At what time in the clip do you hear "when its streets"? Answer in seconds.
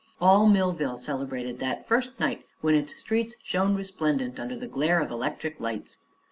2.61-3.35